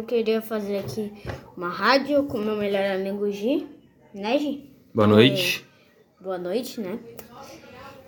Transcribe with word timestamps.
Eu 0.00 0.04
queria 0.04 0.40
fazer 0.40 0.78
aqui 0.78 1.12
uma 1.54 1.68
rádio 1.68 2.24
com 2.24 2.38
meu 2.38 2.56
melhor 2.56 2.82
amigo 2.96 3.30
Gi, 3.30 3.66
né, 4.14 4.38
Gi? 4.38 4.72
Boa 4.94 5.06
noite. 5.06 5.66
Boa 6.18 6.38
noite, 6.38 6.80
né? 6.80 6.98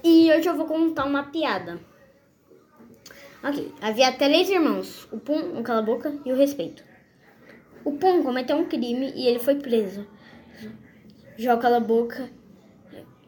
E 0.02 0.32
hoje 0.32 0.48
eu 0.48 0.56
vou 0.56 0.64
contar 0.64 1.04
uma 1.04 1.24
piada. 1.24 1.78
Ok, 3.44 3.74
havia 3.82 4.10
três 4.10 4.48
irmãos: 4.48 5.06
o 5.12 5.18
Pum, 5.18 5.58
o 5.58 5.62
Cala-Boca 5.62 6.14
e 6.24 6.32
o 6.32 6.34
Respeito. 6.34 6.82
O 7.84 7.93
Pum 7.93 8.22
cometeu 8.22 8.56
um 8.56 8.64
crime 8.64 9.12
e 9.14 9.27
ele 9.29 9.38
foi 9.38 9.56
preso. 9.56 10.06
Já 11.36 11.54
o 11.54 11.59
Cala-Boca. 11.59 12.30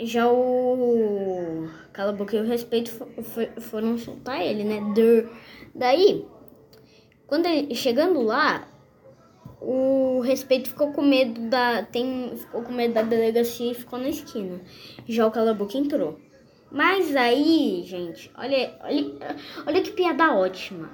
Já 0.00 0.26
o 0.26 1.68
Cala-Boca 1.92 2.34
e 2.34 2.40
o 2.40 2.46
Respeito 2.46 2.90
fo- 2.90 3.22
fo- 3.22 3.60
foram 3.60 3.98
soltar 3.98 4.40
ele, 4.40 4.64
né? 4.64 4.80
Daí, 5.74 6.24
quando 7.26 7.46
ele, 7.46 7.74
chegando 7.74 8.20
lá, 8.22 8.66
o 9.60 10.20
Respeito 10.20 10.68
ficou 10.68 10.92
com 10.92 11.02
medo 11.02 11.40
da. 11.48 11.82
Tem, 11.82 12.32
ficou 12.36 12.62
com 12.62 12.72
medo 12.72 12.94
da 12.94 13.02
delegacia 13.02 13.72
e 13.72 13.74
ficou 13.74 13.98
na 13.98 14.08
esquina. 14.08 14.60
Já 15.08 15.26
o 15.26 15.30
Cala-Boca 15.30 15.76
entrou. 15.78 16.18
Mas 16.70 17.14
aí, 17.14 17.82
gente, 17.86 18.30
olha, 18.36 18.74
olha, 18.82 19.36
olha 19.66 19.80
que 19.82 19.92
piada 19.92 20.34
ótima. 20.34 20.90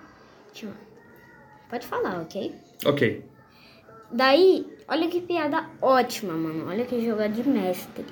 Pode 1.70 1.86
falar, 1.86 2.20
ok? 2.20 2.54
Ok. 2.84 3.24
Daí, 4.12 4.66
olha 4.88 5.08
que 5.08 5.20
piada 5.20 5.70
ótima, 5.80 6.34
mano. 6.34 6.68
Olha 6.68 6.84
que 6.84 7.00
jogada 7.04 7.32
de 7.32 7.48
mestre. 7.48 8.04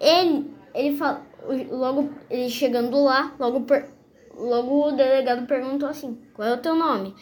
Ele, 0.00 0.50
ele 0.74 0.96
fala, 0.96 1.24
logo 1.70 2.10
ele 2.30 2.48
chegando 2.48 3.02
lá, 3.04 3.34
logo, 3.38 3.60
per- 3.60 3.88
logo 4.36 4.88
o 4.88 4.92
delegado 4.92 5.46
perguntou 5.46 5.88
assim: 5.88 6.18
Qual 6.34 6.46
é 6.48 6.52
o 6.54 6.58
teu 6.60 6.74
nome? 6.74 7.14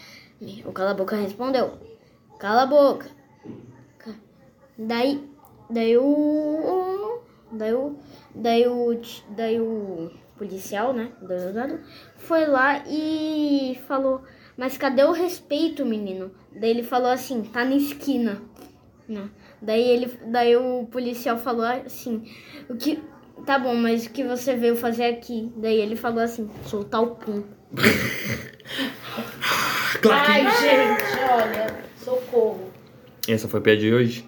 O 0.64 0.72
cala 0.72 0.90
a 0.92 0.94
boca 0.94 1.16
respondeu: 1.16 1.72
Cala 2.38 2.62
a 2.62 2.66
boca. 2.66 3.06
Ca- 3.98 4.14
Daí, 4.78 5.28
daí 5.68 5.96
o, 5.98 7.20
daí 7.52 7.74
o, 7.74 7.96
daí 8.34 8.66
o, 8.66 9.00
daí 9.30 9.60
o 9.60 10.10
policial, 10.38 10.94
né, 10.94 11.12
o 11.20 11.26
delegado, 11.26 11.80
foi 12.16 12.46
lá 12.46 12.82
e 12.86 13.78
falou: 13.86 14.22
Mas 14.56 14.78
cadê 14.78 15.04
o 15.04 15.12
respeito, 15.12 15.84
menino? 15.84 16.30
Daí 16.52 16.70
ele 16.70 16.82
falou 16.82 17.10
assim: 17.10 17.42
Tá 17.42 17.64
na 17.64 17.76
esquina. 17.76 18.40
Né? 19.08 19.28
Daí 19.60 19.82
ele, 19.82 20.06
daí 20.26 20.56
o 20.56 20.86
policial 20.86 21.36
falou 21.36 21.64
assim: 21.66 22.24
O 22.68 22.76
que 22.76 23.02
Tá 23.50 23.58
bom, 23.58 23.74
mas 23.74 24.06
o 24.06 24.10
que 24.10 24.22
você 24.22 24.54
veio 24.54 24.76
fazer 24.76 25.06
aqui? 25.06 25.50
Daí 25.56 25.80
ele 25.80 25.96
falou 25.96 26.20
assim: 26.20 26.48
soltar 26.66 27.02
o 27.02 27.16
pum. 27.16 27.42
Ai, 30.08 30.42
gente, 30.60 31.02
olha, 31.28 31.80
socorro. 31.96 32.70
Essa 33.26 33.48
foi 33.48 33.58
a 33.58 33.62
piada 33.64 33.80
de 33.80 33.92
hoje? 33.92 34.24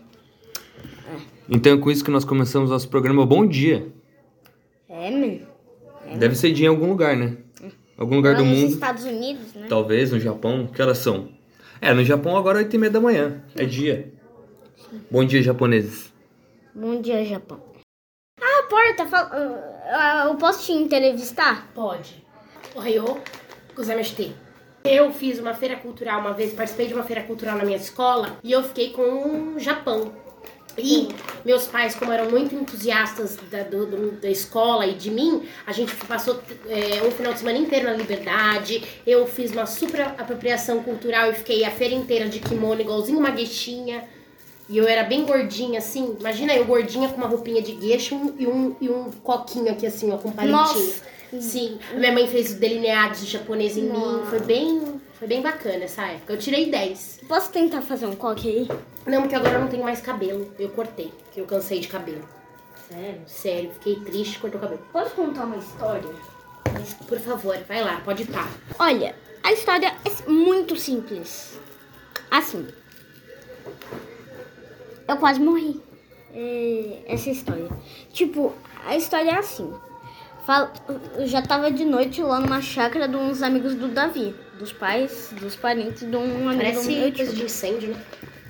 Então 1.48 1.75
é 1.75 1.78
com 1.78 1.89
isso 1.89 2.05
que 2.05 2.11
nós 2.11 2.25
começamos 2.25 2.69
nosso 2.69 2.89
programa 2.89 3.25
Bom 3.25 3.47
Dia. 3.47 3.87
É, 4.89 5.09
mano. 5.12 5.47
Deve 6.19 6.34
ser 6.34 6.50
dia 6.50 6.67
em 6.67 6.70
algum 6.70 6.89
lugar, 6.89 7.17
né? 7.17 7.37
Algum 7.97 8.17
lugar 8.17 8.33
Lá 8.33 8.39
do 8.41 8.45
nos 8.45 8.59
mundo. 8.59 8.70
Estados 8.73 9.05
Unidos, 9.05 9.55
né? 9.55 9.67
Talvez 9.69 10.11
no 10.11 10.19
Japão. 10.19 10.67
Que 10.67 10.83
horas 10.83 10.98
são? 10.98 11.28
É, 11.81 11.95
no 11.95 12.05
Japão 12.05 12.37
agora 12.37 12.59
é 12.59 12.65
8 12.65 12.75
e 12.75 12.78
meia 12.78 12.91
da 12.91 13.00
manhã. 13.00 13.41
É 13.55 13.65
dia. 13.65 14.12
Bom 15.09 15.25
dia, 15.25 15.41
japoneses. 15.41 16.12
Bom 16.75 17.00
dia, 17.00 17.25
Japão. 17.25 17.72
Ah, 18.73 18.95
porta, 18.95 19.06
fal- 19.06 19.31
ah, 19.87 20.25
eu 20.28 20.34
posso 20.37 20.65
te 20.65 20.73
entrevistar? 20.73 21.69
Pode. 21.75 22.25
Ohio, 22.75 23.20
gozamashite. 23.77 24.34
Eu 24.84 25.12
fiz 25.12 25.39
uma 25.39 25.53
feira 25.55 25.77
cultural 25.77 26.20
uma 26.20 26.33
vez, 26.33 26.53
participei 26.55 26.87
de 26.87 26.95
uma 26.95 27.05
feira 27.05 27.23
cultural 27.23 27.56
na 27.59 27.65
minha 27.65 27.77
escola 27.77 28.39
e 28.43 28.50
eu 28.50 28.62
fiquei 28.65 28.91
com 28.91 29.55
o 29.55 29.59
Japão. 29.59 30.12
E 30.78 31.09
meus 31.45 31.67
pais, 31.67 31.95
como 31.95 32.11
eram 32.11 32.31
muito 32.31 32.55
entusiastas 32.55 33.37
da, 33.50 33.62
do- 33.62 34.12
da 34.12 34.31
escola 34.31 34.87
e 34.87 34.95
de 34.95 35.11
mim, 35.11 35.47
a 35.66 35.72
gente 35.72 35.94
passou 36.06 36.41
é, 36.66 37.06
um 37.06 37.10
final 37.10 37.34
de 37.34 37.41
semana 37.41 37.59
inteiro 37.59 37.84
na 37.87 37.93
Liberdade. 37.93 38.83
Eu 39.06 39.27
fiz 39.27 39.53
uma 39.53 39.66
super 39.66 40.00
apropriação 40.00 40.83
cultural 40.83 41.31
e 41.31 41.34
fiquei 41.34 41.62
a 41.65 41.71
feira 41.71 41.94
inteira 41.94 42.27
de 42.27 42.41
kimono, 42.41 42.81
igualzinho 42.81 43.19
uma 43.19 43.31
gueixinha. 43.31 44.03
E 44.69 44.78
eu 44.78 44.87
era 44.87 45.05
bem 45.05 45.25
gordinha, 45.25 45.78
assim. 45.78 46.17
Imagina 46.19 46.55
eu 46.55 46.65
gordinha 46.65 47.09
com 47.09 47.17
uma 47.17 47.27
roupinha 47.27 47.61
de 47.61 47.73
gueixa 47.73 48.15
e 48.39 48.47
um, 48.47 48.77
e 48.81 48.89
um 48.89 49.11
coquinho 49.11 49.71
aqui, 49.71 49.87
assim, 49.87 50.11
ó, 50.12 50.19
com 50.19 50.31
palitinho. 50.31 50.59
Nossa. 50.59 51.12
Sim. 51.41 51.78
A 51.91 51.95
minha 51.95 52.12
mãe 52.12 52.27
fez 52.28 52.55
delineados 52.55 53.21
de 53.21 53.27
japonês 53.27 53.77
em 53.77 53.83
mim. 53.84 53.93
Nossa. 53.93 54.27
Foi 54.27 54.41
bem, 54.41 55.01
foi 55.15 55.27
bem 55.27 55.41
bacana 55.41 55.84
essa 55.84 56.03
época. 56.03 56.34
Eu 56.34 56.39
tirei 56.39 56.71
10. 56.71 57.21
Posso 57.27 57.51
tentar 57.51 57.81
fazer 57.81 58.06
um 58.06 58.15
coque 58.15 58.49
aí? 58.49 58.69
Não, 59.06 59.22
porque 59.22 59.34
agora 59.34 59.55
eu 59.55 59.61
não 59.61 59.69
tenho 59.69 59.83
mais 59.83 60.01
cabelo. 60.01 60.53
Eu 60.59 60.69
cortei, 60.71 61.11
porque 61.25 61.41
eu 61.41 61.47
cansei 61.47 61.81
de 61.81 61.89
cabelo. 61.89 62.28
Sério? 62.89 63.21
Sério, 63.27 63.71
fiquei 63.72 63.97
triste, 63.97 64.39
cortou 64.39 64.59
o 64.59 64.62
cabelo. 64.62 64.83
Posso 64.93 65.15
contar 65.15 65.45
uma 65.45 65.56
história? 65.56 66.11
Por 67.09 67.19
favor, 67.19 67.56
vai 67.67 67.83
lá, 67.83 68.01
pode 68.05 68.25
pá. 68.27 68.49
Olha, 68.78 69.15
a 69.43 69.53
história 69.53 69.95
é 70.05 70.31
muito 70.31 70.77
simples. 70.77 71.59
Assim. 72.31 72.69
Eu 75.12 75.17
quase 75.19 75.41
morri. 75.41 75.81
É, 76.34 77.03
essa 77.06 77.31
história. 77.31 77.69
Tipo, 78.12 78.53
a 78.87 78.97
história 78.97 79.31
é 79.31 79.34
assim. 79.39 79.73
Fala- 80.47 80.73
Eu 81.17 81.27
já 81.27 81.43
tava 81.43 81.71
de 81.71 81.84
noite 81.84 82.23
lá 82.23 82.41
numa 82.41 82.61
chácara 82.62 83.06
de 83.06 83.17
uns 83.17 83.43
amigos 83.43 83.75
do 83.75 83.89
Davi. 83.89 84.34
Dos 84.59 84.72
pais, 84.72 85.33
dos 85.41 85.56
parentes 85.56 86.09
de 86.09 86.17
um 86.17 86.49
amigo 86.49 86.51
do 86.53 86.56
Parece 86.56 86.93
meu 86.93 87.11
tio. 87.12 87.17
coisa 87.17 87.33
de 87.34 87.43
incêndio, 87.45 87.89
né? 87.95 88.03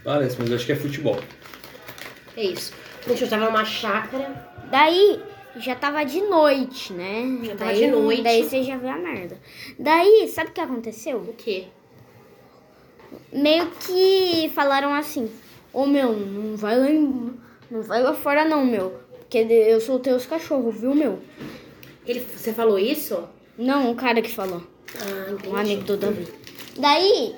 Parece, 0.05 0.37
mas 0.39 0.51
eu 0.51 0.56
acho 0.56 0.67
que 0.67 0.72
é 0.72 0.77
futebol. 0.77 1.19
É 2.37 2.45
isso. 2.45 2.72
Gente, 3.06 3.22
eu 3.25 3.28
tava 3.31 3.47
numa 3.47 3.65
chácara. 3.65 4.51
Daí 4.71 5.21
já 5.56 5.75
tava 5.75 6.05
de 6.05 6.21
noite, 6.22 6.93
né? 6.93 7.39
Já 7.45 7.56
tava 7.56 7.71
daí, 7.72 7.81
de 7.81 7.87
noite. 7.91 8.22
Daí 8.22 8.43
você 8.45 8.62
já 8.62 8.77
vê 8.77 8.89
a 8.89 8.97
merda. 8.99 9.39
Daí, 9.78 10.28
sabe 10.28 10.51
o 10.51 10.53
que 10.53 10.61
aconteceu? 10.61 11.19
O 11.19 11.34
quê? 11.34 11.67
Meio 13.33 13.71
que 13.87 14.51
falaram 14.55 14.93
assim: 14.95 15.31
Ô 15.72 15.87
meu, 15.87 16.12
não 16.12 16.56
vai 16.56 16.78
lá, 16.78 16.91
em- 16.91 17.33
não 17.71 17.83
vai 17.83 18.03
lá 18.03 18.12
fora 18.15 18.44
não, 18.44 18.65
meu. 18.65 19.00
Porque 19.21 19.38
eu 19.38 19.81
soltei 19.81 20.12
os 20.12 20.27
cachorros, 20.27 20.75
viu, 20.78 20.94
meu? 20.94 21.19
Ele, 22.06 22.21
você 22.21 22.53
falou 22.53 22.78
isso? 22.78 23.25
Não, 23.56 23.91
o 23.91 23.94
cara 23.94 24.21
que 24.21 24.31
falou. 24.31 24.62
Ah, 25.00 25.31
entendi. 25.31 25.49
Um 25.49 25.56
amigo 25.56 25.83
do 25.84 25.97
Davi. 25.97 26.28
Daí, 26.77 27.34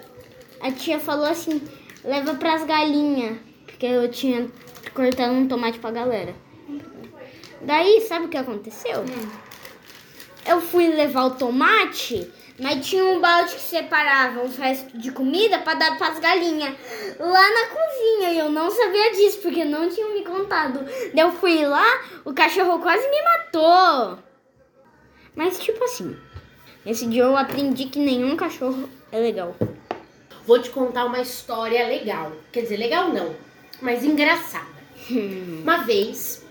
a 0.61 0.73
tia 0.73 0.99
falou 0.99 1.27
assim: 1.27 1.61
leva 2.05 2.35
pras 2.35 2.65
galinhas. 2.65 3.37
Porque 3.67 3.87
eu 3.87 4.11
tinha 4.11 4.49
cortado 4.95 5.33
um 5.33 5.47
tomate 5.47 5.79
pra 5.79 5.91
galera. 5.91 6.35
Daí, 7.61 8.01
sabe 8.09 8.27
o 8.27 8.29
que 8.29 8.37
aconteceu? 8.37 9.05
Eu 10.47 10.61
fui 10.61 10.89
levar 10.89 11.25
o 11.25 11.31
tomate, 11.31 12.29
mas 12.59 12.87
tinha 12.87 13.05
um 13.05 13.21
balde 13.21 13.55
que 13.55 13.61
separava 13.61 14.43
os 14.43 14.57
restos 14.57 15.01
de 15.01 15.11
comida 15.11 15.59
pra 15.59 15.75
dar 15.75 15.99
pras 15.99 16.19
galinhas 16.21 16.75
lá 17.19 17.51
na 17.51 17.67
cozinha. 17.67 18.31
E 18.31 18.39
eu 18.39 18.49
não 18.49 18.71
sabia 18.71 19.13
disso, 19.13 19.41
porque 19.41 19.65
não 19.65 19.89
tinham 19.89 20.13
me 20.15 20.25
contado. 20.25 20.85
Daí 21.13 21.25
eu 21.25 21.33
fui 21.33 21.67
lá, 21.67 21.87
o 22.25 22.33
cachorro 22.33 22.79
quase 22.79 23.09
me 23.09 23.23
matou. 23.23 24.19
Mas 25.35 25.59
tipo 25.59 25.83
assim, 25.83 26.17
esse 26.87 27.07
dia 27.07 27.25
eu 27.25 27.37
aprendi 27.37 27.87
que 27.87 27.99
nenhum 27.99 28.37
cachorro 28.37 28.89
é 29.11 29.19
legal. 29.19 29.57
Vou 30.47 30.61
te 30.61 30.71
contar 30.71 31.07
uma 31.07 31.21
história 31.21 31.87
legal. 31.89 32.33
Quer 32.53 32.63
dizer, 32.63 32.77
legal 32.77 33.09
não, 33.09 33.35
mas 33.81 34.05
engraçada. 34.05 34.75
Uma 35.11 35.79
vez, 35.79 36.44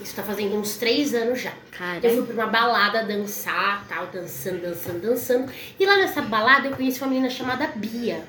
isso 0.00 0.14
tá 0.14 0.22
fazendo 0.22 0.56
uns 0.56 0.76
três 0.76 1.14
anos 1.14 1.40
já. 1.40 1.52
Cara. 1.70 2.00
Eu 2.02 2.16
fui 2.16 2.34
pra 2.34 2.44
uma 2.44 2.46
balada 2.46 3.04
dançar, 3.04 3.86
tal, 3.88 4.06
dançando, 4.06 4.62
dançando, 4.62 5.00
dançando. 5.00 5.52
E 5.78 5.86
lá 5.86 5.96
nessa 5.96 6.22
balada 6.22 6.68
eu 6.68 6.76
conheci 6.76 7.00
uma 7.00 7.08
menina 7.08 7.30
chamada 7.30 7.66
Bia. 7.68 8.22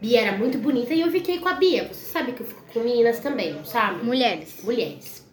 Bia 0.00 0.20
era 0.20 0.36
muito 0.36 0.58
bonita 0.58 0.94
e 0.94 1.00
eu 1.00 1.10
fiquei 1.10 1.38
com 1.38 1.48
a 1.48 1.54
Bia. 1.54 1.88
Você 1.88 2.12
sabe 2.12 2.32
que 2.32 2.42
eu 2.42 2.46
fico 2.46 2.62
com 2.72 2.80
meninas 2.80 3.20
também, 3.20 3.52
não 3.54 3.64
sabe? 3.64 4.04
Mulheres. 4.04 4.62
mulheres. 4.62 5.26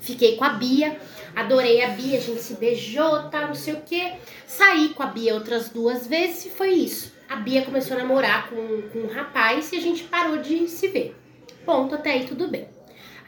Fiquei 0.00 0.36
com 0.36 0.44
a 0.44 0.50
Bia, 0.50 0.98
adorei 1.34 1.82
a 1.84 1.88
Bia, 1.88 2.18
a 2.18 2.20
gente 2.20 2.40
se 2.40 2.54
beijou, 2.54 3.28
tal, 3.30 3.48
não 3.48 3.54
sei 3.54 3.74
o 3.74 3.82
quê. 3.82 4.14
Saí 4.46 4.90
com 4.90 5.02
a 5.02 5.06
Bia 5.06 5.34
outras 5.34 5.68
duas 5.68 6.06
vezes 6.06 6.46
e 6.46 6.50
foi 6.50 6.70
isso. 6.72 7.12
A 7.28 7.36
Bia 7.36 7.62
começou 7.62 7.96
a 7.96 8.00
namorar 8.00 8.48
com, 8.48 8.82
com 8.92 8.98
um 9.00 9.12
rapaz 9.12 9.72
e 9.72 9.76
a 9.76 9.80
gente 9.80 10.04
parou 10.04 10.38
de 10.38 10.68
se 10.68 10.88
ver. 10.88 11.16
Ponto, 11.64 11.94
até 11.94 12.12
aí 12.12 12.26
tudo 12.26 12.48
bem. 12.48 12.66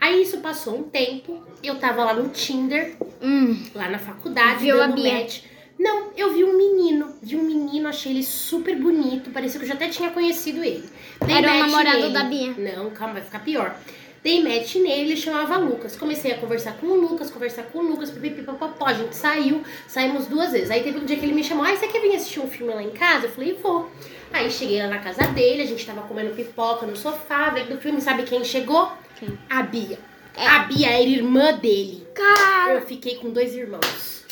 Aí 0.05 0.21
isso 0.21 0.37
passou 0.39 0.77
um 0.79 0.83
tempo, 0.83 1.43
eu 1.63 1.77
tava 1.77 2.05
lá 2.05 2.13
no 2.13 2.29
Tinder, 2.29 2.95
Hum, 3.23 3.57
lá 3.75 3.89
na 3.89 3.99
faculdade, 3.99 4.59
Viu 4.63 4.79
a 4.83 4.87
dando 4.87 5.01
Bia? 5.01 5.15
match. 5.15 5.41
Não, 5.79 6.11
eu 6.15 6.31
vi 6.35 6.45
um 6.45 6.55
menino, 6.59 7.15
vi 7.23 7.37
um 7.37 7.43
menino, 7.43 7.89
achei 7.89 8.13
ele 8.13 8.23
super 8.23 8.77
bonito, 8.77 9.31
parecia 9.31 9.59
que 9.59 9.65
eu 9.65 9.69
já 9.69 9.75
até 9.75 9.89
tinha 9.89 10.11
conhecido 10.11 10.63
ele. 10.63 10.85
Dei 11.25 11.37
Era 11.39 11.51
o 11.55 11.59
namorado 11.59 12.01
nele. 12.03 12.13
da 12.13 12.25
Bia. 12.25 12.55
Não, 12.77 12.91
calma, 12.91 13.15
vai 13.15 13.23
ficar 13.23 13.39
pior. 13.39 13.75
Dei 14.23 14.43
match 14.43 14.75
nele, 14.77 15.01
ele 15.13 15.17
chamava 15.17 15.57
Lucas. 15.57 15.97
Comecei 15.97 16.33
a 16.33 16.39
conversar 16.39 16.73
com 16.75 16.87
o 16.87 16.95
Lucas, 17.01 17.31
conversar 17.31 17.63
com 17.65 17.79
o 17.79 17.83
Lucas, 17.83 18.11
pipipipopopó. 18.11 18.87
A 18.87 18.93
gente 18.95 19.17
saiu, 19.17 19.63
saímos 19.89 20.27
duas 20.27 20.53
vezes. 20.53 20.71
Aí 20.71 20.83
teve 20.83 20.99
um 20.99 21.05
dia 21.07 21.17
que 21.17 21.25
ele 21.25 21.33
me 21.35 21.43
chamou, 21.45 21.65
ai, 21.65 21.77
você 21.77 21.89
quer 21.89 22.01
vir 22.03 22.15
assistir 22.15 22.41
um 22.41 22.49
filme 22.49 22.73
lá 22.75 22.83
em 22.83 22.91
casa? 22.91 23.27
Eu 23.27 23.31
falei, 23.31 23.59
vou. 23.63 23.91
Aí 24.33 24.51
cheguei 24.51 24.81
lá 24.83 24.89
na 24.89 24.99
casa 24.99 25.27
dele, 25.29 25.63
a 25.63 25.67
gente 25.67 25.85
tava 25.87 26.03
comendo 26.03 26.35
pipoca 26.35 26.85
no 26.87 26.95
sofá, 26.97 27.49
vendo 27.51 27.75
o 27.75 27.79
filme, 27.79 28.01
sabe 28.03 28.23
quem 28.25 28.45
chegou? 28.45 28.91
Quem? 29.19 29.39
A 29.49 29.63
Bia. 29.63 29.99
É. 30.37 30.47
A 30.47 30.59
Bia 30.65 30.89
era 30.91 31.09
irmã 31.09 31.53
dele. 31.55 32.07
Cara, 32.15 32.75
Eu 32.75 32.83
fiquei 32.83 33.17
com 33.17 33.31
dois 33.31 33.55
irmãos. 33.55 34.25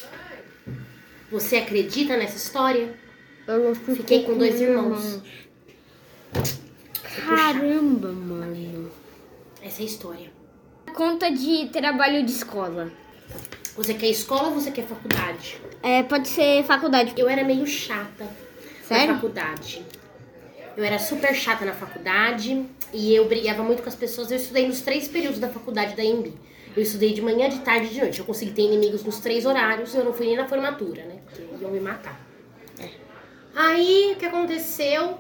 Você 1.31 1.57
acredita 1.57 2.17
nessa 2.17 2.37
história? 2.37 2.95
eu 3.47 3.75
Fiquei 3.75 4.25
com 4.25 4.37
dois 4.37 4.61
irmãos. 4.61 5.23
Caramba, 7.27 8.09
mano. 8.13 8.91
Essa 9.63 9.81
é 9.81 9.85
a 9.85 9.87
história. 9.87 10.31
Conta 10.95 11.31
de 11.31 11.69
trabalho 11.73 12.25
de 12.25 12.33
escola. 12.33 12.93
Você 13.77 13.95
quer 13.95 14.09
escola 14.11 14.49
ou 14.49 14.55
você 14.55 14.71
quer 14.71 14.85
faculdade? 14.85 15.59
É, 15.83 16.03
pode 16.03 16.29
ser 16.29 16.63
faculdade. 16.65 17.15
Eu 17.17 17.29
era 17.29 17.43
meio 17.43 17.67
chata 17.67 18.29
Sério? 18.87 19.09
na 19.09 19.15
faculdade. 19.15 19.83
Eu 20.77 20.85
era 20.85 20.99
super 20.99 21.35
chata 21.35 21.65
na 21.65 21.73
faculdade 21.73 22.67
e 22.93 23.15
eu 23.15 23.27
brigava 23.27 23.63
muito 23.63 23.83
com 23.83 23.89
as 23.89 23.95
pessoas. 23.95 24.31
Eu 24.31 24.37
estudei 24.37 24.67
nos 24.67 24.81
três 24.81 25.09
períodos 25.09 25.39
da 25.39 25.49
faculdade 25.49 25.95
da 25.97 26.05
EMB. 26.05 26.33
Eu 26.77 26.83
estudei 26.83 27.13
de 27.13 27.21
manhã, 27.21 27.49
de 27.49 27.59
tarde 27.61 27.87
e 27.87 27.91
de 27.91 28.01
noite. 28.01 28.19
Eu 28.19 28.25
consegui 28.25 28.53
ter 28.53 28.63
inimigos 28.63 29.03
nos 29.05 29.19
três 29.21 29.45
horários. 29.45 29.95
Eu 29.95 30.05
não 30.05 30.13
fui 30.13 30.27
nem 30.27 30.37
na 30.37 30.47
formatura, 30.49 31.05
né? 31.05 31.17
Porque 31.27 31.63
iam 31.63 31.71
me 31.71 31.81
matar. 31.81 32.19
Aí, 33.55 34.13
o 34.15 34.17
que 34.17 34.25
aconteceu? 34.27 35.19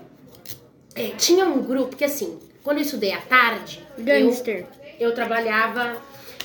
É, 0.94 1.08
tinha 1.10 1.44
um 1.44 1.62
grupo, 1.62 1.88
porque 1.90 2.04
assim, 2.04 2.38
quando 2.62 2.78
eu 2.78 2.82
estudei 2.82 3.12
à 3.12 3.20
tarde, 3.20 3.80
eu- 3.98 4.04
Gangster. 4.04 4.66
eu 4.98 5.14
trabalhava, 5.14 5.96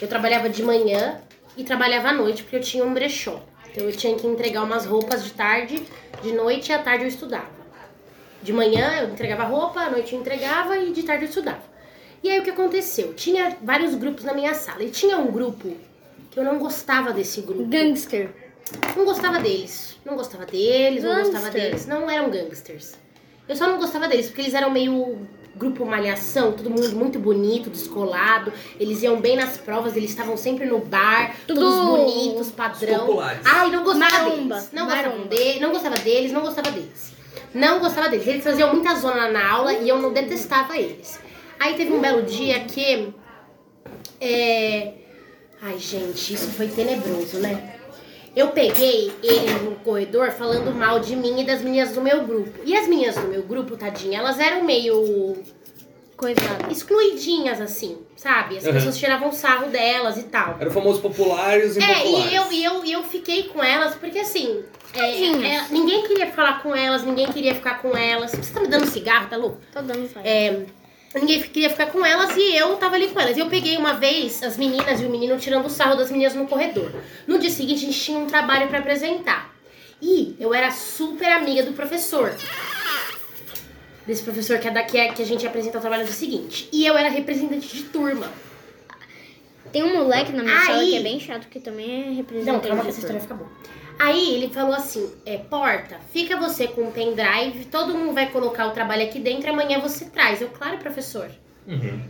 eu 0.02 0.08
trabalhava 0.08 0.50
de 0.50 0.64
manhã 0.64 1.22
e 1.56 1.64
trabalhava 1.64 2.10
à 2.10 2.14
noite, 2.14 2.44
porque 2.44 2.56
eu 2.58 2.62
tinha 2.62 2.84
um 2.84 2.94
brechó. 2.94 3.42
Então 3.72 3.86
eu 3.86 3.92
tinha 3.96 4.16
que 4.16 4.26
entregar 4.28 4.64
umas 4.64 4.86
roupas 4.86 5.24
de 5.24 5.32
tarde, 5.32 5.82
de 6.22 6.32
noite 6.34 6.70
e 6.70 6.74
à 6.74 6.80
tarde 6.80 7.04
eu 7.04 7.08
estudava. 7.08 7.57
De 8.48 8.54
manhã 8.54 9.02
eu 9.02 9.10
entregava 9.10 9.44
roupa, 9.44 9.82
à 9.82 9.90
noite 9.90 10.16
eu 10.16 10.22
entregava 10.22 10.78
e 10.78 10.94
de 10.94 11.04
tarde 11.04 11.26
eu 11.26 11.28
estudava. 11.28 11.60
E 12.24 12.30
aí 12.32 12.40
o 12.40 12.44
que 12.46 12.50
aconteceu? 12.52 13.14
Tinha 13.14 13.58
vários 13.62 13.94
grupos 13.94 14.24
na 14.24 14.34
minha 14.34 14.54
sala 14.54 14.84
e 14.84 14.90
tinha 14.90 15.18
um 15.18 15.30
grupo 15.30 15.76
que 16.32 16.40
eu 16.40 16.46
não 16.46 16.58
gostava 16.58 17.12
desse 17.12 17.42
grupo. 17.42 17.66
Gangster. 17.66 18.30
Não 18.96 19.04
gostava 19.04 19.42
deles. 19.42 19.98
Não 20.06 20.16
gostava 20.16 20.46
deles, 20.46 21.04
não 21.04 21.16
gostava 21.16 21.44
Gangster. 21.50 21.62
deles. 21.62 21.86
Não 21.88 22.10
eram 22.10 22.30
gangsters. 22.30 22.94
Eu 23.50 23.56
só 23.58 23.68
não 23.68 23.78
gostava 23.80 24.08
deles 24.08 24.28
porque 24.28 24.40
eles 24.44 24.54
eram 24.54 24.70
meio 24.72 25.28
grupo 25.54 25.86
malhação, 25.86 26.54
todo 26.54 26.70
mundo 26.70 26.90
muito 26.96 27.20
bonito, 27.20 27.70
descolado. 27.70 28.54
Eles 28.80 29.04
iam 29.04 29.20
bem 29.20 29.36
nas 29.36 29.58
provas, 29.58 29.94
eles 29.98 30.12
estavam 30.12 30.38
sempre 30.38 30.66
no 30.66 30.80
bar, 30.80 31.36
Tudo 31.46 31.60
todos 31.60 31.86
bonitos, 31.86 32.48
Os 32.48 32.52
padrão. 32.54 33.00
populares. 33.08 33.42
Ai, 33.44 33.70
não 33.72 33.84
gostava 33.84 34.20
Maromba, 34.24 34.56
deles. 34.56 34.70
Não 34.72 34.86
gostava, 34.86 35.18
de, 35.28 35.60
não 35.60 35.72
gostava 35.72 35.96
deles, 35.98 36.32
não 36.32 36.42
gostava 36.42 36.72
deles. 36.72 37.17
Não 37.54 37.80
gostava 37.80 38.10
deles. 38.10 38.28
Eles 38.28 38.44
faziam 38.44 38.74
muita 38.74 38.96
zona 38.96 39.30
na 39.30 39.50
aula 39.52 39.74
e 39.74 39.88
eu 39.90 39.98
não 40.00 40.12
detestava 40.14 40.78
eles. 40.78 41.20
Aí 41.60 41.74
teve 41.76 41.92
um 41.94 42.00
belo 42.00 42.24
dia 42.24 42.60
que. 42.62 43.14
É... 44.20 44.94
Ai, 45.62 45.78
gente, 45.80 46.34
isso 46.34 46.50
foi 46.52 46.68
tenebroso, 46.68 47.40
né? 47.40 47.76
Eu 48.36 48.50
peguei 48.50 49.12
ele 49.24 49.52
no 49.64 49.72
corredor 49.78 50.30
falando 50.32 50.72
mal 50.74 51.00
de 51.00 51.16
mim 51.16 51.42
e 51.42 51.44
das 51.46 51.62
meninas 51.62 51.94
do 51.94 52.02
meu 52.02 52.24
grupo. 52.24 52.60
E 52.64 52.76
as 52.78 52.88
meninas 52.88 53.16
do 53.16 53.28
meu 53.28 53.42
grupo, 53.42 53.76
tadinha, 53.76 54.20
elas 54.20 54.40
eram 54.40 54.64
meio 54.64 55.38
Coisada. 56.16 56.72
excluidinhas, 56.72 57.60
assim, 57.60 57.98
sabe? 58.16 58.58
As 58.58 58.66
Uhum. 58.66 58.74
pessoas 58.74 58.98
tiravam 58.98 59.32
sarro 59.32 59.70
delas 59.70 60.18
e 60.18 60.24
tal. 60.24 60.58
Era 60.60 60.70
o 60.70 60.74
famoso 60.74 61.02
populares 61.02 61.76
e 61.78 61.80
É, 61.80 61.92
impopulares. 62.02 62.32
e 62.32 62.36
eu, 62.36 62.52
e, 62.52 62.64
eu, 62.64 62.86
e 62.86 62.92
eu 62.92 63.04
fiquei 63.04 63.44
com 63.44 63.64
elas 63.64 63.96
porque 63.96 64.20
assim. 64.20 64.64
É, 65.00 65.56
é, 65.56 65.66
ninguém 65.70 66.08
queria 66.08 66.28
falar 66.32 66.62
com 66.62 66.76
elas, 66.76 67.04
ninguém 67.04 67.28
queria 67.32 67.54
ficar 67.56 67.82
com 67.82 67.96
elas. 67.96 68.32
Você 68.32 68.54
tá 68.54 68.60
me 68.60 68.68
dando 68.68 68.86
cigarro, 68.88 69.28
tá 69.30 69.38
louco? 69.38 69.60
Tô 69.72 69.82
dando 69.82 70.08
faz. 70.10 70.26
É, 70.26 70.66
ninguém 71.16 71.42
queria 71.42 71.70
ficar 71.70 71.88
com 71.88 72.06
elas 72.06 72.36
e 72.36 72.56
eu 72.56 72.76
tava 72.78 72.96
ali 72.96 73.08
com 73.10 73.20
elas. 73.20 73.38
Eu 73.38 73.48
peguei 73.48 73.78
uma 73.78 73.94
vez 73.94 74.42
as 74.44 74.58
meninas 74.58 75.00
e 75.02 75.06
o 75.06 75.10
menino 75.10 75.38
tirando 75.38 75.70
sarro 75.70 75.96
das 75.96 76.12
meninas 76.12 76.34
no 76.36 76.48
corredor. 76.48 76.92
No 77.26 77.38
dia 77.40 77.50
seguinte, 77.50 77.84
a 77.84 77.88
gente 77.88 78.00
tinha 78.00 78.18
um 78.18 78.28
trabalho 78.28 78.68
pra 78.68 78.80
apresentar. 78.80 79.54
E 80.02 80.36
eu 80.40 80.54
era 80.54 80.70
super 80.72 81.32
amiga 81.32 81.64
do 81.64 81.74
professor. 81.74 82.34
Desse 84.06 84.24
professor 84.24 84.58
que 84.60 84.68
é 84.68 84.72
daqui 84.72 85.12
que 85.14 85.22
a 85.22 85.26
gente 85.26 85.46
apresenta 85.46 85.80
o 85.80 85.82
trabalho 85.82 86.06
do 86.06 86.12
seguinte. 86.12 86.70
E 86.72 86.86
eu 86.86 86.98
era 86.98 87.10
representante 87.10 87.68
de 87.76 87.84
turma. 87.84 88.32
Tem 89.72 89.84
um 89.84 89.98
moleque 89.98 90.32
na 90.32 90.44
minha 90.44 90.58
Aí- 90.58 90.66
sala 90.66 90.80
que 90.84 90.96
é 90.96 91.02
bem 91.02 91.20
chato, 91.20 91.48
que 91.50 91.60
também 91.60 92.04
é 92.04 92.10
representante. 92.14 92.54
Não, 92.54 92.60
calma 92.62 92.84
que 92.84 92.90
essa 92.90 93.00
história 93.00 93.20
fica 93.20 93.34
boa. 93.34 93.50
Aí 94.00 94.36
ele 94.36 94.50
falou 94.50 94.74
assim: 94.74 95.12
é, 95.26 95.38
Porta, 95.38 95.98
fica 96.12 96.38
você 96.38 96.68
com 96.68 96.88
o 96.88 96.92
pendrive, 96.92 97.66
todo 97.66 97.94
mundo 97.94 98.14
vai 98.14 98.30
colocar 98.30 98.68
o 98.68 98.72
trabalho 98.72 99.04
aqui 99.04 99.20
dentro, 99.20 99.50
amanhã 99.50 99.80
você 99.80 100.06
traz. 100.06 100.42
Eu, 100.42 100.50
claro, 100.50 100.78
professor. 100.78 101.30
Uhum. 101.68 102.02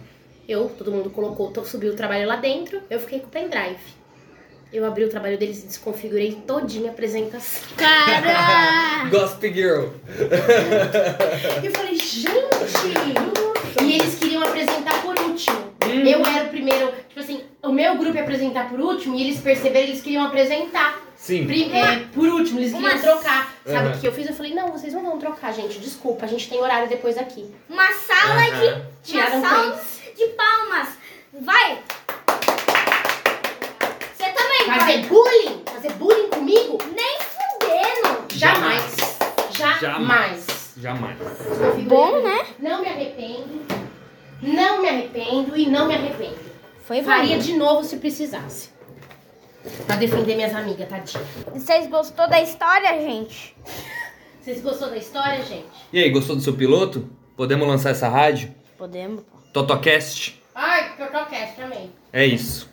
Eu, 0.48 0.70
todo 0.70 0.92
mundo 0.92 1.10
colocou, 1.10 1.52
subiu 1.66 1.92
o 1.92 1.96
trabalho 1.96 2.28
lá 2.28 2.38
dentro, 2.38 2.82
eu 2.90 3.00
fiquei 3.00 3.20
com 3.20 3.28
o 3.28 3.30
pendrive. 3.30 3.98
Eu 4.72 4.86
abri 4.86 5.06
o 5.06 5.10
trabalho 5.10 5.38
deles 5.38 5.64
e 5.64 5.68
desconfigurei 5.68 6.42
todinha 6.46 6.90
a 6.90 6.94
apresentação. 6.94 7.64
Cara! 7.78 9.08
Gossip 9.10 9.54
Girl. 9.54 9.88
Eu 11.64 11.72
falei, 11.72 11.96
gente! 11.96 12.28
E 13.82 13.94
eles 13.94 14.16
queriam 14.16 14.44
apresentar 14.44 15.02
por 15.02 15.18
último. 15.20 15.58
Eu 16.06 16.26
era 16.26 16.48
o 16.48 16.50
primeiro, 16.50 16.92
tipo 17.08 17.20
assim, 17.22 17.44
o 17.64 17.72
meu 17.72 17.96
grupo 17.96 18.18
ia 18.18 18.24
apresentar 18.24 18.70
por 18.70 18.80
último 18.80 19.16
e 19.16 19.24
eles 19.24 19.40
perceberam 19.40 19.86
que 19.86 19.92
eles 19.92 20.02
queriam 20.02 20.26
apresentar. 20.26 21.07
Sim. 21.28 21.46
Pri- 21.46 21.70
é, 21.74 22.06
por 22.14 22.28
último, 22.30 22.60
eles 22.60 22.72
queriam 22.72 22.90
Uma- 22.92 23.02
trocar. 23.02 23.54
Sabe 23.66 23.88
o 23.88 23.92
Uhum. 23.92 24.00
que 24.00 24.08
eu 24.08 24.12
fiz? 24.14 24.28
Eu 24.28 24.34
falei, 24.34 24.54
não, 24.54 24.72
vocês 24.72 24.94
não 24.94 25.04
vão 25.04 25.20
trocar, 25.20 25.54
gente. 25.54 25.78
Desculpa, 25.78 26.24
a 26.26 26.28
gente 26.28 26.50
tem 26.50 26.58
horário 26.60 26.88
depois 26.88 27.18
aqui. 27.18 27.54
Uma 27.70 27.92
sala 27.94 28.36
Aham. 28.36 28.82
de. 29.04 29.12
Tiraram 29.12 29.40
Uma 29.40 29.50
sala 29.50 29.82
de 30.16 30.26
palmas. 30.28 30.88
Vai! 31.42 31.80
Você 34.18 34.24
também 34.32 34.68
vai! 34.68 34.80
Fazer 34.80 35.06
bullying? 35.08 35.62
Fazer 35.66 35.94
bullying 35.94 36.30
comigo? 36.30 36.78
Nem 36.96 37.18
fudendo! 37.20 38.26
Jamais. 38.34 38.96
Jamais. 39.52 39.82
Jamais. 39.82 40.46
Jamais. 40.82 41.18
Bom, 41.88 42.22
né? 42.22 42.46
Não 42.60 42.82
me 42.82 42.88
arrependo. 42.88 43.66
Não 44.42 44.82
me 44.82 44.88
arrependo 44.90 45.58
e 45.58 45.66
não 45.68 45.88
me 45.88 45.96
arrependo. 45.96 46.38
Foi 46.86 47.02
Faria 47.04 47.36
bom. 47.36 47.42
de 47.42 47.54
novo 47.54 47.84
se 47.84 47.98
precisasse. 47.98 48.70
Pra 49.86 49.96
defender 49.96 50.36
minhas 50.36 50.54
amigas, 50.54 50.88
tadinha. 50.88 51.24
Vocês 51.54 51.90
gostou 51.90 52.28
da 52.28 52.42
história, 52.42 53.00
gente? 53.02 53.56
Vocês 54.42 54.62
gostou 54.62 54.90
da 54.90 54.98
história, 54.98 55.44
gente? 55.44 55.66
E 55.92 56.00
aí, 56.02 56.10
gostou 56.10 56.36
do 56.36 56.42
seu 56.42 56.54
piloto? 56.54 57.10
Podemos 57.36 57.68
lançar 57.68 57.92
essa 57.92 58.08
rádio? 58.08 58.54
Podemos, 58.78 59.22
pô. 59.22 59.38
Totocast? 59.54 60.42
Ai, 60.56 60.96
Cast 61.30 61.56
também. 61.56 61.92
É 62.12 62.26
isso. 62.26 62.70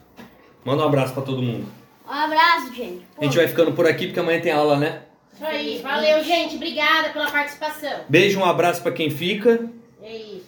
Manda 0.65 0.83
um 0.83 0.87
abraço 0.87 1.13
pra 1.13 1.23
todo 1.23 1.43
mundo. 1.43 1.67
Um 2.07 2.13
abraço, 2.13 2.75
gente. 2.75 3.05
A 3.19 3.25
gente 3.25 3.37
vai 3.37 3.49
ficando 3.49 3.73
por 3.73 3.87
aqui 3.87 4.07
porque 4.07 4.21
amanhã 4.21 4.41
tem 4.41 4.53
aula, 4.53 4.79
né? 4.79 5.03
Isso 5.33 5.45
aí. 5.45 5.81
Valeu, 5.83 6.23
gente. 6.23 6.57
Obrigada 6.57 7.11
pela 7.11 7.31
participação. 7.31 8.01
Beijo, 8.09 8.39
um 8.39 8.45
abraço 8.45 8.83
pra 8.83 8.93
quem 8.93 9.11
fica. 9.11 9.69
É 10.03 10.17
isso. 10.17 10.47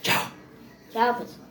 Tchau. 0.00 0.26
Tchau, 0.92 1.14
pessoal. 1.14 1.41